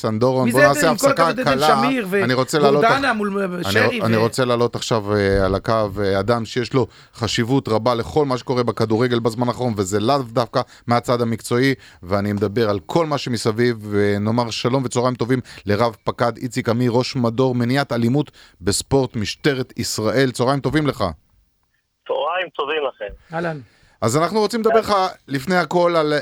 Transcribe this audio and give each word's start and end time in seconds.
סנדורון, 0.00 0.50
בוא 0.50 0.60
נעשה 0.60 0.90
הפסקה 0.90 1.32
קלה, 1.44 1.82
אני 2.24 2.34
רוצה 2.34 2.58
לעלות, 2.58 2.84
אני, 2.84 4.00
אני 4.02 4.16
רוצה 4.16 4.44
לעלות 4.44 4.74
עכשיו 4.74 5.04
uh, 5.12 5.44
על 5.44 5.54
הקו 5.54 5.88
uh, 5.96 6.20
אדם 6.20 6.44
שיש 6.44 6.74
לו 6.74 6.86
חשיבות 7.14 7.68
רבה 7.68 7.94
לכל 7.94 8.24
מה 8.24 8.38
שקורה 8.38 8.62
בכדורגל 8.62 9.18
בזמן 9.18 9.48
האחרון, 9.48 9.74
וזה 9.76 10.00
לאו 10.00 10.22
דווקא 10.22 10.60
מהצד 10.86 11.20
המקצועי, 11.20 11.74
ואני 12.02 12.32
מדבר 12.32 12.70
על 12.70 12.80
כל 12.86 13.06
מה 13.06 13.18
שמסביב, 13.18 13.76
ונאמר 13.90 14.50
שלום 14.50 14.84
וצהריים 14.84 15.14
טובים 15.14 15.40
לרב 15.66 15.96
פקד 16.04 16.36
איציק 16.36 16.68
עמי, 16.68 16.86
ראש 16.88 17.16
מדור 17.16 17.54
מניעת 17.54 17.92
אלימות 17.92 18.30
בספורט 18.60 19.16
משטרת 19.16 19.78
ישראל, 19.78 20.30
צהריים 20.30 20.60
טובים 20.60 20.86
לך. 20.86 21.04
צהריים 22.08 22.48
טובים 22.56 22.82
לכם. 22.88 23.34
אהלן. 23.36 23.60
אז 24.00 24.16
אנחנו 24.16 24.40
רוצים 24.40 24.60
לדבר 24.60 24.80
לך 24.80 24.94
לפני 25.28 25.56
הכל 25.56 25.96
על 25.96 26.14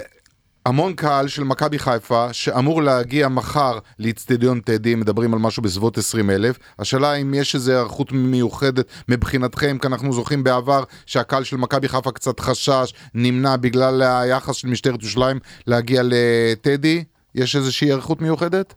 המון 0.68 0.92
קהל 0.94 1.28
של 1.28 1.44
מכבי 1.44 1.78
חיפה 1.78 2.32
שאמור 2.32 2.82
להגיע 2.82 3.28
מחר 3.28 3.78
לאיצטדיון 3.98 4.60
טדי, 4.60 4.94
מדברים 4.94 5.34
על 5.34 5.40
משהו 5.40 5.62
בסביבות 5.62 5.98
20 5.98 6.30
אלף. 6.30 6.58
השאלה 6.78 7.14
אם 7.14 7.34
יש 7.34 7.54
איזו 7.54 7.72
היערכות 7.72 8.12
מיוחדת 8.12 8.86
מבחינתכם, 9.08 9.78
כי 9.80 9.86
אנחנו 9.86 10.12
זוכרים 10.12 10.44
בעבר 10.44 10.82
שהקהל 11.06 11.44
של 11.44 11.56
מכבי 11.56 11.88
חיפה 11.88 12.12
קצת 12.12 12.40
חשש, 12.40 12.92
נמנע 13.14 13.56
בגלל 13.56 14.02
היחס 14.02 14.56
של 14.56 14.68
משטרת 14.68 15.02
ירושלים 15.02 15.38
להגיע 15.66 16.02
לטדי. 16.04 17.04
יש 17.34 17.56
איזושהי 17.56 17.88
היערכות 17.88 18.20
מיוחדת? 18.20 18.74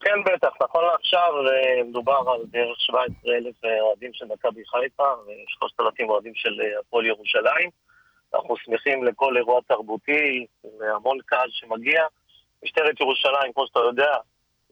כן, 0.00 0.18
בטח. 0.26 0.52
נכון 0.62 0.84
לעכשיו 0.84 1.32
אה, 1.48 1.84
מדובר 1.84 2.22
על 2.34 2.40
בערך 2.50 2.80
17 2.80 3.34
אלף 3.34 3.64
אה, 3.64 3.80
אוהדים 3.80 4.10
של 4.12 4.24
מכבי 4.24 4.62
חיפה 4.66 5.08
ו-3,000 5.26 6.04
אוהדים 6.08 6.32
של 6.34 6.60
אה, 6.60 6.80
הפועל 6.80 7.06
ירושלים. 7.06 7.70
אנחנו 8.34 8.56
שמחים 8.56 9.04
לכל 9.04 9.36
אירוע 9.36 9.60
תרבותי, 9.68 10.46
והמון 10.78 11.18
קהל 11.26 11.48
שמגיע. 11.50 12.02
משטרת 12.64 13.00
ירושלים, 13.00 13.52
כמו 13.54 13.66
שאתה 13.66 13.80
יודע, 13.80 14.16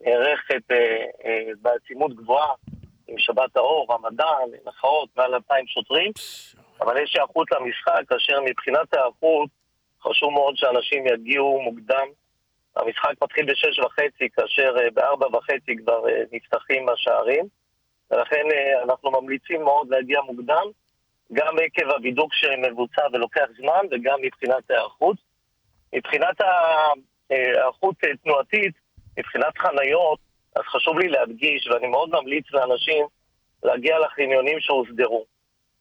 נערכת 0.00 0.62
אה, 0.70 0.76
אה, 1.24 1.50
בעצימות 1.62 2.14
גבוהה 2.14 2.52
עם 3.08 3.18
שבת 3.18 3.56
האור, 3.56 3.86
רמדאן, 3.90 4.48
מחאות, 4.64 5.08
מעל 5.16 5.34
2,000 5.34 5.66
שוטרים, 5.66 6.12
אבל 6.80 7.02
יש 7.02 7.14
היערכות 7.14 7.48
למשחק, 7.52 8.00
כאשר 8.08 8.40
מבחינת 8.44 8.94
ההיערכות 8.94 9.50
חשוב 10.02 10.32
מאוד 10.32 10.56
שאנשים 10.56 11.06
יגיעו 11.06 11.60
מוקדם. 11.60 12.06
המשחק 12.76 13.12
מתחיל 13.22 13.44
בשש 13.44 13.78
וחצי, 13.78 14.28
כאשר 14.36 14.74
אה, 14.80 14.90
בארבע 14.94 15.26
וחצי 15.36 15.76
כבר 15.76 16.08
אה, 16.08 16.22
נפתחים 16.32 16.88
השערים, 16.88 17.44
ולכן 18.10 18.44
אה, 18.54 18.82
אנחנו 18.82 19.10
ממליצים 19.10 19.62
מאוד 19.62 19.88
להגיע 19.90 20.20
מוקדם. 20.20 20.66
גם 21.32 21.56
עקב 21.64 21.90
הבידוק 21.90 22.34
שמבוצע 22.34 23.02
ולוקח 23.12 23.46
זמן, 23.58 23.86
וגם 23.90 24.18
מבחינת 24.22 24.70
ההיערכות. 24.70 25.16
מבחינת 25.92 26.36
ההיערכות 27.30 27.96
תנועתית, 28.22 28.74
מבחינת 29.18 29.58
חניות, 29.58 30.18
אז 30.56 30.62
חשוב 30.62 30.98
לי 30.98 31.08
להדגיש, 31.08 31.68
ואני 31.68 31.86
מאוד 31.86 32.10
ממליץ 32.10 32.44
לאנשים 32.52 33.06
להגיע 33.62 33.98
לחניונים 33.98 34.60
שהוסדרו. 34.60 35.24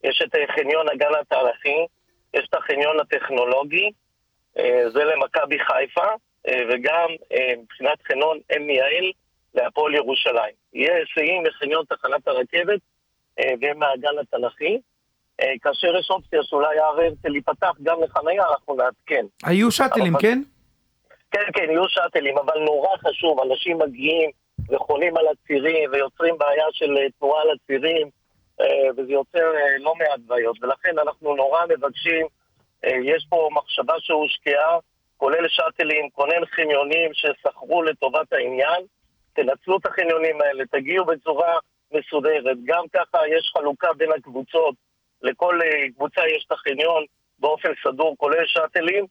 יש 0.03 0.21
את 0.21 0.35
חניון 0.55 0.89
הגן 0.89 1.15
התהלכי, 1.21 1.85
יש 2.33 2.47
את 2.49 2.53
החניון 2.53 2.99
הטכנולוגי, 2.99 3.91
אה, 4.57 4.89
זה 4.93 5.03
למכבי 5.03 5.59
חיפה, 5.59 6.07
אה, 6.47 6.61
וגם 6.69 7.07
אה, 7.31 7.53
מבחינת 7.57 8.01
חניון 8.07 8.39
אם 8.57 8.69
יעל 8.69 9.11
להפועל 9.53 9.95
ירושלים. 9.95 10.53
יהיה 10.73 10.95
היסעים 10.95 11.43
מחניון 11.43 11.85
תחנת 11.85 12.27
הרכבת 12.27 12.79
ומהגן 13.61 14.19
התנ"כי. 14.21 14.79
אה, 15.41 15.53
כאשר 15.61 15.95
יש 15.99 16.09
אופציה 16.09 16.39
שאולי 16.43 16.79
הר 16.79 17.01
הרצל 17.01 17.35
ייפתח 17.35 17.71
גם 17.83 18.03
לחנייה, 18.03 18.43
אנחנו 18.51 18.75
נעדכן. 18.75 19.25
היו 19.43 19.71
שאטלים, 19.71 20.13
כן? 20.19 20.41
כן, 21.31 21.45
כן, 21.53 21.69
יהיו 21.69 21.89
שאטלים, 21.89 22.37
אבל 22.37 22.59
נורא 22.59 22.97
חשוב, 22.97 23.39
אנשים 23.39 23.77
מגיעים 23.77 24.29
וחונים 24.69 25.17
על 25.17 25.25
הצירים 25.27 25.91
ויוצרים 25.91 26.37
בעיה 26.37 26.65
של 26.71 26.97
אה, 26.97 27.05
תנועה 27.19 27.41
על 27.41 27.49
הצירים, 27.49 28.09
אה, 28.61 28.65
וזה 28.97 29.11
יוצר 29.11 29.51
לא 29.79 29.93
מעט 29.95 30.19
בעיות, 30.27 30.57
ולכן 30.61 30.99
אנחנו 30.99 31.35
נורא 31.35 31.65
מבקשים, 31.69 32.27
יש 32.83 33.25
פה 33.29 33.49
מחשבה 33.51 33.93
שהושקעה, 33.99 34.77
כולל 35.17 35.47
שאטלים, 35.47 36.09
כולל 36.09 36.45
חניונים 36.45 37.11
ששכרו 37.13 37.83
לטובת 37.83 38.33
העניין, 38.33 38.81
תנצלו 39.33 39.77
את 39.77 39.85
החניונים 39.85 40.41
האלה, 40.41 40.63
תגיעו 40.71 41.05
בצורה 41.05 41.53
מסודרת, 41.91 42.57
גם 42.65 42.83
ככה 42.93 43.27
יש 43.27 43.51
חלוקה 43.57 43.87
בין 43.97 44.11
הקבוצות. 44.11 44.75
לכל 45.21 45.59
אה, 45.61 45.85
קבוצה 45.95 46.21
יש 46.27 46.45
את 46.47 46.51
החניון 46.51 47.05
באופן 47.39 47.69
סדור, 47.83 48.15
כולל 48.17 48.43
שאטלים. 48.45 49.05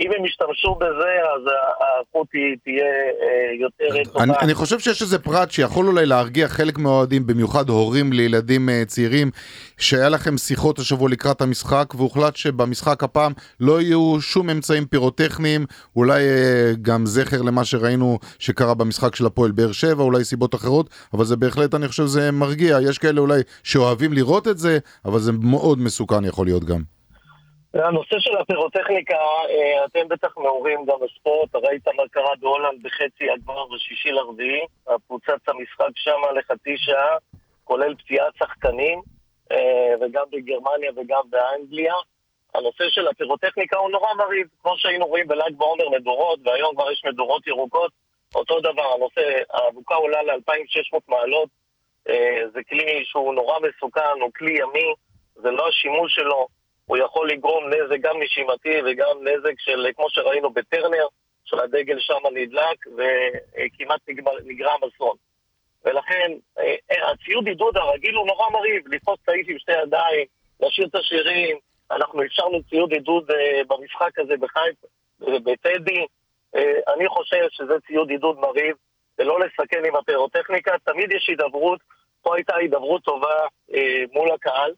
אם 0.00 0.10
הם 0.18 0.24
ישתמשו 0.24 0.74
בזה, 0.74 1.12
אז 1.34 1.52
האיכות 1.80 2.26
תהיה 2.64 2.84
אה, 2.84 3.54
יותר 3.60 4.04
טובה. 4.04 4.24
אני, 4.24 4.32
אני 4.40 4.54
חושב 4.54 4.78
שיש 4.78 5.02
איזה 5.02 5.18
פרט 5.18 5.50
שיכול 5.50 5.86
אולי 5.86 6.06
להרגיע 6.06 6.48
חלק 6.48 6.78
מהאוהדים, 6.78 7.26
במיוחד 7.26 7.68
הורים 7.68 8.12
לילדים 8.12 8.68
אה, 8.68 8.82
צעירים, 8.86 9.30
שהיה 9.78 10.08
לכם 10.08 10.38
שיחות 10.38 10.78
השבוע 10.78 11.08
לקראת 11.08 11.40
המשחק, 11.40 11.94
והוחלט 11.94 12.36
שבמשחק 12.36 13.04
הפעם 13.04 13.32
לא 13.60 13.80
יהיו 13.80 14.20
שום 14.20 14.50
אמצעים 14.50 14.86
פירוטכניים, 14.86 15.66
אולי 15.96 16.22
גם 16.82 17.06
זכר 17.06 17.42
למה 17.42 17.64
שראינו 17.64 18.18
שקרה 18.38 18.74
במשחק 18.74 19.14
של 19.14 19.26
הפועל 19.26 19.50
באר 19.50 19.72
שבע, 19.72 20.02
אולי 20.02 20.24
סיבות 20.24 20.54
אחרות, 20.54 20.90
אבל 21.14 21.24
זה 21.24 21.36
בהחלט, 21.36 21.74
אני 21.74 21.88
חושב, 21.88 22.04
זה 22.04 22.30
מרגיע. 22.30 22.78
יש 22.82 22.98
כאלה 22.98 23.20
אולי 23.20 23.40
שאוהבים 23.62 24.12
לראות 24.12 24.48
את 24.48 24.58
זה, 24.58 24.78
אבל 25.04 25.18
זה 25.18 25.32
מאוד 25.32 25.78
מסוכן 25.78 26.24
יכול 26.24 26.46
להיות 26.46 26.64
גם. 26.64 27.01
הנושא 27.74 28.18
של 28.18 28.36
הפירוטכניקה, 28.36 29.16
אה, 29.48 29.84
אתם 29.84 30.08
בטח 30.08 30.36
מעורים 30.36 30.84
גם 30.84 30.96
בספורט, 31.00 31.54
ראית 31.54 31.88
מה 31.88 32.02
קרה 32.10 32.36
בהולנד 32.40 32.82
בחצי 32.82 33.30
הגמר 33.30 33.66
בשישי 33.66 34.10
לרביעי, 34.10 34.60
פוצץ 35.06 35.48
המשחק 35.48 35.90
שם 35.94 36.20
לחצי 36.36 36.76
שעה, 36.76 37.16
כולל 37.64 37.94
פציעת 37.94 38.32
שחקנים, 38.38 39.02
אה, 39.52 39.94
וגם 40.00 40.24
בגרמניה 40.32 40.90
וגם 40.96 41.22
באנגליה. 41.30 41.94
הנושא 42.54 42.84
של 42.88 43.08
הפירוטכניקה 43.08 43.78
הוא 43.78 43.90
נורא 43.90 44.14
מרהיב, 44.14 44.46
כמו 44.62 44.78
שהיינו 44.78 45.06
רואים 45.06 45.28
בל"ג 45.28 45.56
בעומר 45.56 45.88
מדורות, 45.88 46.38
והיום 46.44 46.74
כבר 46.74 46.92
יש 46.92 47.02
מדורות 47.04 47.46
ירוקות, 47.46 47.92
אותו 48.34 48.60
דבר, 48.60 48.92
הנושא, 48.94 49.42
האבוקה 49.50 49.94
עולה 49.94 50.22
ל-2600 50.22 50.98
מעלות, 51.08 51.48
אה, 52.08 52.42
זה 52.52 52.60
כלי 52.68 53.04
שהוא 53.04 53.34
נורא 53.34 53.58
מסוכן, 53.60 54.20
הוא 54.20 54.30
כלי 54.36 54.52
ימי, 54.52 54.92
זה 55.34 55.50
לא 55.50 55.68
השימוש 55.68 56.14
שלו. 56.14 56.46
הוא 56.86 56.96
יכול 56.96 57.30
לגרום 57.30 57.68
נזק 57.68 58.00
גם 58.00 58.22
נשימתי 58.22 58.80
וגם 58.84 59.16
נזק 59.20 59.54
של, 59.58 59.86
כמו 59.96 60.10
שראינו 60.10 60.50
בטרנר, 60.50 61.06
שהדגל 61.44 61.96
שם 62.00 62.22
נדלק 62.34 62.86
וכמעט 62.96 64.00
נגרם 64.44 64.78
אסון. 64.88 65.16
ולכן 65.84 66.32
אה, 66.58 67.10
הציוד 67.12 67.46
עידוד 67.46 67.76
הרגיל 67.76 68.14
הוא 68.14 68.26
נורא 68.26 68.50
מרהיב, 68.50 68.94
לתפוס 68.94 69.18
את 69.24 69.28
האיש 69.28 69.46
עם 69.48 69.58
שתי 69.58 69.72
ידיים, 69.82 70.26
להשאיר 70.60 70.86
את 70.86 70.94
השירים, 70.94 71.56
אנחנו 71.90 72.22
אפשרנו 72.22 72.62
ציוד 72.62 72.92
עידוד 72.92 73.30
אה, 73.30 73.60
במשחק 73.68 74.18
הזה 74.18 74.34
בחיפה, 74.36 74.86
בטדי, 75.20 76.06
אה, 76.56 76.94
אני 76.94 77.08
חושב 77.08 77.46
שזה 77.50 77.74
ציוד 77.86 78.10
עידוד 78.10 78.38
מרהיב, 78.38 78.76
ולא 79.18 79.40
לסכן 79.40 79.84
עם 79.86 79.96
הפירוטכניקה, 79.96 80.72
תמיד 80.84 81.12
יש 81.12 81.28
הידברות, 81.28 81.80
פה 82.22 82.36
הייתה 82.36 82.56
הידברות 82.56 83.02
טובה 83.02 83.46
מול 84.12 84.30
הקהל, 84.30 84.72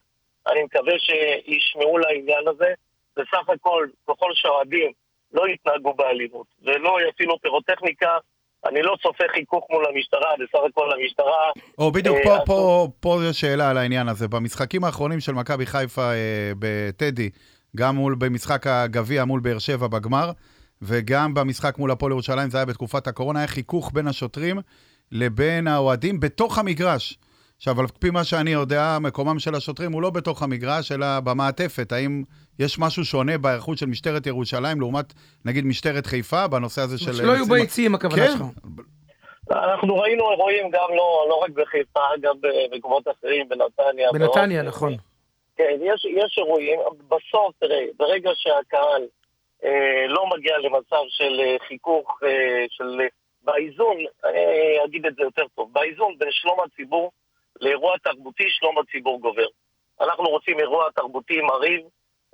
אני 0.47 0.63
מקווה 0.63 0.93
שישמעו 0.99 1.97
לעניין 1.97 2.47
הזה. 2.47 2.73
בסך 3.17 3.49
הכל, 3.49 3.87
ככל 4.07 4.31
שהאוהדים 4.33 4.91
לא 5.33 5.47
יתנהגו 5.47 5.93
באלימות 5.93 6.47
ולא 6.63 6.97
יפעילו 7.09 7.39
פירוטכניקה, 7.39 8.17
אני 8.69 8.81
לא 8.81 8.95
צופה 9.01 9.23
חיכוך 9.33 9.67
מול 9.69 9.85
המשטרה, 9.85 10.29
בסך 10.39 10.59
הכל 10.69 10.89
המשטרה... 10.91 11.51
או 11.77 11.91
בדיוק, 11.91 12.17
פה, 12.23 12.35
אה, 12.35 12.45
פה, 12.45 12.87
פה 12.99 13.19
יש 13.29 13.41
שאלה 13.41 13.69
על 13.69 13.77
העניין 13.77 14.07
הזה. 14.07 14.27
במשחקים 14.27 14.83
האחרונים 14.83 15.19
של 15.19 15.31
מכבי 15.31 15.65
חיפה 15.65 16.11
אה, 16.11 16.51
בטדי, 16.59 17.29
גם 17.75 17.95
מול, 17.95 18.15
במשחק 18.15 18.67
הגביע 18.67 19.25
מול 19.25 19.39
באר 19.39 19.59
שבע 19.59 19.87
בגמר, 19.87 20.31
וגם 20.81 21.33
במשחק 21.33 21.77
מול 21.77 21.91
הפועל 21.91 22.11
ירושלים, 22.11 22.49
זה 22.49 22.57
היה 22.57 22.65
בתקופת 22.65 23.07
הקורונה, 23.07 23.39
היה 23.39 23.47
חיכוך 23.47 23.91
בין 23.93 24.07
השוטרים 24.07 24.57
לבין 25.11 25.67
האוהדים 25.67 26.19
בתוך 26.19 26.57
המגרש. 26.57 27.17
עכשיו, 27.57 27.79
על 27.79 27.85
פי 27.99 28.09
מה 28.09 28.23
שאני 28.23 28.51
יודע, 28.51 28.97
מקומם 29.01 29.39
של 29.39 29.55
השוטרים 29.55 29.91
הוא 29.91 30.01
לא 30.01 30.09
בתוך 30.09 30.43
המגרש, 30.43 30.91
אלא 30.91 31.19
במעטפת. 31.23 31.91
האם 31.91 32.23
יש 32.59 32.79
משהו 32.79 33.05
שונה 33.05 33.37
בהיערכות 33.37 33.77
של 33.77 33.85
משטרת 33.85 34.27
ירושלים 34.27 34.79
לעומת, 34.79 35.13
נגיד, 35.45 35.65
משטרת 35.65 36.05
חיפה, 36.05 36.47
בנושא 36.47 36.81
הזה 36.81 36.97
של... 36.97 37.13
שלא 37.13 37.31
יהיו 37.31 37.45
ביציעים, 37.45 37.95
הכוונה 37.95 38.15
כן. 38.15 38.31
שלך. 38.31 38.41
אנחנו 39.51 39.95
ראינו 39.95 40.31
אירועים 40.31 40.69
גם 40.69 40.89
לא, 40.89 41.25
לא 41.29 41.35
רק 41.35 41.49
בחיפה, 41.49 41.99
גם 42.21 42.35
במקומות 42.41 43.03
אחרים, 43.07 43.49
בנתניה. 43.49 44.11
בנתניה, 44.13 44.61
ועוד, 44.61 44.67
נכון. 44.67 44.93
כן, 45.57 45.77
יש, 45.81 46.05
יש 46.05 46.37
אירועים. 46.37 46.79
בסוף, 47.07 47.55
תראה, 47.59 47.85
ברגע 47.97 48.29
שהקהל 48.33 49.01
אה, 49.63 50.07
לא 50.07 50.25
מגיע 50.37 50.57
למצב 50.57 51.03
של 51.09 51.39
אה, 51.39 51.55
חיכוך, 51.67 52.19
אה, 52.23 52.65
של... 52.69 53.01
באיזון, 53.43 53.97
אני 54.23 54.85
אגיד 54.85 55.05
את 55.05 55.15
זה 55.15 55.23
יותר 55.23 55.43
טוב, 55.55 55.73
באיזון 55.73 56.17
בין 56.17 56.27
שלום 56.31 56.59
הציבור 56.59 57.11
לאירוע 57.61 57.97
תרבותי 58.03 58.43
שלום 58.49 58.77
הציבור 58.77 59.21
גובר. 59.21 59.47
אנחנו 60.01 60.23
רוצים 60.23 60.59
אירוע 60.59 60.89
תרבותי 60.95 61.41
מרהיב, 61.41 61.81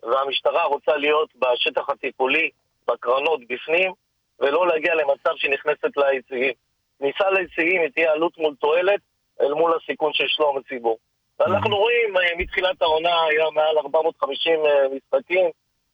והמשטרה 0.04 0.64
רוצה 0.66 0.98
להיות 0.98 1.30
בשטח 1.36 1.90
הטיפולי, 1.90 2.50
בקרנות 2.88 3.40
בפנים, 3.50 3.94
ולא 4.40 4.68
להגיע 4.68 4.96
למצב 4.96 5.32
שהיא 5.36 5.52
נכנסת 5.52 5.98
להישגים. 5.98 6.54
כניסה 7.00 7.30
להישגים 7.30 7.82
היא 7.82 7.90
תהיה 7.90 8.12
עלות 8.12 8.38
מול 8.38 8.56
תועלת 8.60 9.00
אל 9.42 9.54
מול 9.54 9.74
הסיכון 9.78 10.14
של 10.14 10.28
שלום 10.28 10.58
הציבור. 10.58 10.98
ואנחנו 11.40 11.78
רואים, 11.78 12.18
אה, 12.18 12.36
מתחילת 12.38 12.82
העונה 12.82 13.24
היה 13.24 13.50
מעל 13.54 13.78
450 13.78 14.66
אה, 14.66 14.88
משחקים, 14.96 15.46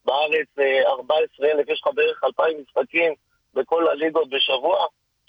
בארץ 0.06 0.48
אה, 0.60 0.92
14,000, 0.92 1.70
יש 1.70 1.82
לך 1.82 1.94
בערך 1.96 2.24
2,000 2.24 2.58
משחקים 2.62 3.14
בכל 3.54 3.88
הליגות 3.88 4.30
בשבוע, 4.30 4.86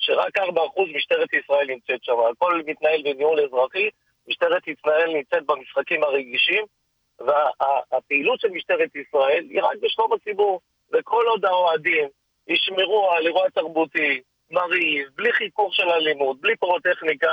שרק 0.08 0.38
4% 0.38 0.40
משטרת 0.96 1.28
ישראל 1.34 1.66
נמצאת 1.66 2.05
שם. 2.05 2.12
הכל 2.32 2.62
מתנהל 2.66 3.02
בניהול 3.02 3.40
אזרחי, 3.40 3.88
משטרת 4.28 4.69
ישראל 4.69 5.12
נמצאת 5.12 5.46
במשחקים 5.46 6.05
הרגישים, 6.05 6.64
והפעילות 7.20 8.40
של 8.40 8.49
משטרת 8.49 8.96
ישראל 8.96 9.44
היא 9.50 9.62
רק 9.62 9.76
בשלום 9.82 10.12
הציבור. 10.12 10.60
וכל 10.93 11.25
עוד 11.26 11.44
האוהדים 11.44 12.08
ישמרו 12.49 13.10
על 13.10 13.26
אירוע 13.26 13.49
תרבותי, 13.49 14.20
מרהיב, 14.50 15.08
בלי 15.14 15.32
חיכוך 15.32 15.75
של 15.75 15.90
אלימות, 15.90 16.40
בלי 16.40 16.56
פירוטכניקה, 16.56 17.32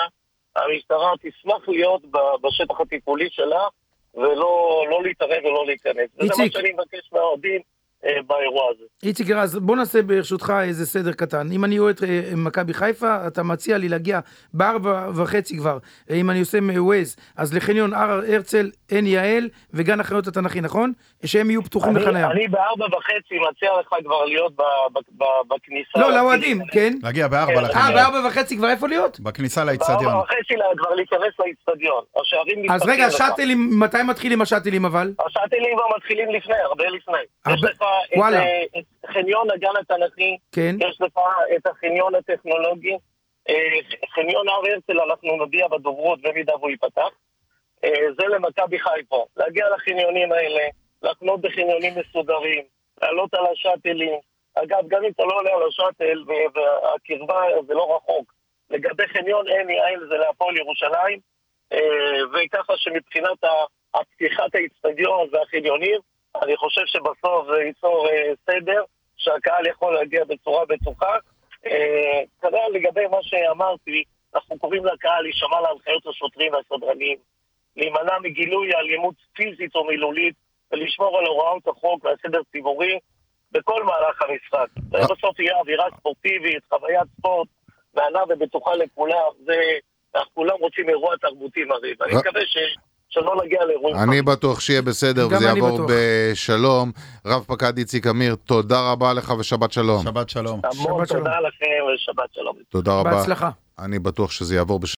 המשטרה 0.56 1.12
תשמח 1.22 1.68
להיות 1.68 2.02
בשטח 2.42 2.82
הטיפולי 2.82 3.30
שלה, 3.30 3.68
ולא 4.14 4.86
לא 4.90 5.04
להתערב 5.04 5.46
ולא 5.46 5.66
להיכנס. 5.66 6.10
וזה 6.18 6.34
מה. 6.38 6.46
שאני 6.52 6.74
מבקש 6.74 7.10
מהאוהדים 7.14 7.62
באירוע 8.28 8.64
הזה. 8.76 8.84
איציק 9.04 9.30
רז, 9.32 9.56
בוא 9.60 9.76
נעשה 9.76 10.02
ברשותך 10.02 10.54
איזה 10.62 10.86
סדר 10.86 11.12
קטן. 11.12 11.52
אם 11.52 11.66
אני 11.66 11.80
אוהד 11.80 12.00
אה, 12.04 12.22
מכבי 12.36 12.74
חיפה, 12.74 13.28
אתה 13.28 13.44
מציע 13.44 13.78
לי 13.78 13.90
להגיע 13.90 14.20
בארבע 14.54 15.10
וחצי 15.16 15.58
כבר. 15.58 15.78
אה, 16.10 16.16
אם 16.16 16.30
אני 16.30 16.40
עושה 16.40 16.62
מווייז, 16.62 17.16
אז 17.38 17.54
לחניון 17.54 17.94
הר 17.94 18.22
הרצל, 18.34 18.72
עין 18.92 19.08
יעל 19.08 19.50
וגן 19.74 20.00
החיות 20.00 20.28
התנ"כי, 20.28 20.62
נכון? 20.62 20.92
שהם 21.26 21.50
יהיו 21.50 21.64
פתוחים 21.64 21.96
אני, 21.98 22.06
לחניה. 22.06 22.32
אני 22.32 22.48
בארבע 22.48 22.86
וחצי 22.98 23.36
מציע 23.50 23.70
לך 23.80 23.88
כבר 24.06 24.26
להיות 24.26 24.54
ב, 24.56 24.62
ב, 24.94 25.00
ב, 25.18 25.24
בכניסה. 25.54 26.00
לא, 26.00 26.12
לאוהדים, 26.16 26.62
כן? 26.72 26.94
להגיע 27.04 27.28
בארבע 27.28 27.54
אה, 27.54 27.58
אה, 27.58 27.62
לחניון. 27.70 27.94
בארבע 27.94 28.28
וחצי 28.28 28.58
כבר 28.58 28.70
איפה 28.70 28.88
להיות? 28.88 29.20
בכניסה 29.20 29.64
לאיצטדיון. 29.66 30.06
בארבע 30.06 30.20
וחצי 30.20 30.56
לה- 30.56 30.66
כבר 30.78 30.96
להיכנס 30.96 31.34
לאיצטדיון. 31.40 32.04
השערים 32.22 32.72
אז 32.72 32.82
רגע, 32.88 33.08
לך. 33.08 33.14
שאטלים, 33.14 33.80
מתי 33.80 33.98
מתחילים 34.08 34.42
השאטלים 34.42 34.86
אבל? 34.86 35.14
השאטלים 35.28 35.70
כבר 35.76 35.98
מתחילים 35.98 36.30
לפני, 36.36 36.56
הרבה 36.66 36.84
לפני. 36.90 37.18
לך 38.04 38.14
את, 38.14 38.18
וואלה. 38.18 38.38
אה, 38.38 38.64
את 38.80 38.86
חניון 39.06 39.52
הגן 39.52 39.72
התנ"כי, 39.80 40.38
כן. 40.52 40.76
יש 40.80 41.02
לך 41.02 41.20
את 41.56 41.68
החניון 41.68 42.16
הטכנולוגי, 42.16 42.98
אה, 43.50 43.80
חניון 44.16 44.50
הר 44.50 44.56
הרצל 44.56 45.02
אנחנו 45.02 45.36
נודיע 45.36 45.68
בדוברות 45.68 46.22
במידה 46.22 46.56
והוא 46.56 46.70
ייפתח. 46.70 47.10
אה, 47.84 47.90
זה 48.20 48.28
למכבי 48.28 48.80
חיפה. 48.80 49.26
להגיע 49.38 49.66
לחניונים 49.76 50.32
האלה, 50.32 50.64
לחנות 51.04 51.42
בחניונים 51.42 51.94
מסודרים, 52.00 52.64
לעלות 53.02 53.34
על 53.34 53.46
השאטלים. 53.54 54.20
אגב, 54.56 54.88
גם 54.88 55.04
אם 55.04 55.12
אתה 55.12 55.24
לא 55.24 55.40
עולה 55.40 55.52
על 55.54 55.68
השאטל 55.68 56.24
והקרבה 56.28 57.42
זה 57.68 57.74
לא 57.74 57.96
רחוק. 57.96 58.34
לגבי 58.70 59.08
חניון 59.08 59.48
עין 59.48 59.70
יעל 59.70 60.08
זה 60.10 60.16
להפועל 60.16 60.58
ירושלים, 60.58 61.20
וככה 62.34 62.74
שמבחינת 62.78 63.44
הפתיחת 63.94 64.56
האיצטדיון 64.56 65.28
והחניונים, 65.32 66.00
אני 66.42 66.58
חושב 66.58 66.82
שבסוף 66.86 67.48
זה 67.48 67.64
ייצור 67.64 68.08
אה, 68.10 68.32
סדר, 68.46 68.84
שהקהל 69.18 69.68
יכול 69.68 69.94
להגיע 69.94 70.24
בצורה 70.24 70.66
בטוחה. 70.66 71.16
אה, 71.66 72.22
כנראה 72.42 72.70
לגבי 72.70 73.08
מה 73.08 73.18
שאמרתי, 73.22 74.04
אנחנו 74.36 74.60
קוראים 74.60 74.86
לקהל 74.86 75.22
להישמע 75.22 75.62
להנחיות 75.62 76.08
השוטרים 76.08 76.54
והסדרנים, 76.54 77.18
להימנע 77.78 78.20
מגילוי 78.24 78.76
אלימות 78.76 79.16
פיזית 79.34 79.76
או 79.76 79.86
מילולית, 79.88 80.36
ולשמור 80.72 81.20
על 81.20 81.26
הוראות 81.26 81.68
החוק 81.68 82.06
והסדר 82.06 82.42
ציבורי 82.52 83.00
בכל 83.52 83.84
מהלך 83.84 84.22
המשחק. 84.22 84.68
זה 84.92 85.14
בסוף 85.14 85.40
יהיה 85.40 85.58
אווירה 85.58 85.86
ספורטיבית, 85.98 86.64
חוויית 86.70 87.08
ספורט, 87.18 87.48
מהנה 87.94 88.20
ובטוחה 88.30 88.76
לכולם. 88.76 89.32
זה, 89.46 89.56
אנחנו 90.16 90.32
כולם 90.34 90.58
רוצים 90.60 90.90
אירוע 90.90 91.18
תרבותי 91.18 91.64
מרהיב. 91.64 92.04
אני 92.04 92.14
מקווה 92.20 92.42
ש... 92.46 92.58
שלא 93.16 93.36
נגיע 93.46 93.66
לאירועים 93.66 93.96
אני 93.98 94.22
בטוח 94.22 94.60
שיהיה 94.60 94.82
בסדר 94.82 95.28
וזה 95.32 95.46
יעבור. 95.46 95.80
בשלום. 95.90 96.92
רב 97.26 97.44
פקד 97.48 97.78
איציק 97.78 98.08
אמיר, 98.08 98.36
תודה 98.36 98.92
רבה 98.92 99.14
לך 99.14 99.34
ושבת 99.40 99.72
שלום. 99.72 100.04
שבת 100.04 100.30
שלום. 100.30 100.62
המון 100.64 100.76
שבת 101.00 101.08
שלום. 101.08 101.24
תודה 101.24 101.40
לכם 101.40 101.66
ושבת 101.96 102.30
שלום. 102.34 102.56
תודה 102.70 102.94
רבה. 103.00 103.12
בהצלחה. 103.12 103.50
אני 103.80 104.00
בטוח 104.00 104.32
שזה 104.32 104.56
יעבור 104.56 104.80
בשלום. 104.80 104.86